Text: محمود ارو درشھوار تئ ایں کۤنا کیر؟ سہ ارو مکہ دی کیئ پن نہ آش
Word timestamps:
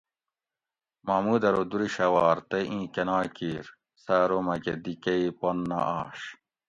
محمود 1.05 1.41
ارو 1.49 1.63
درشھوار 1.71 2.37
تئ 2.49 2.65
ایں 2.71 2.85
کۤنا 2.93 3.19
کیر؟ 3.35 3.65
سہ 4.03 4.15
ارو 4.23 4.39
مکہ 4.47 4.73
دی 4.83 4.93
کیئ 5.03 5.25
پن 5.39 5.57
نہ 5.69 5.79
آش 5.99 6.19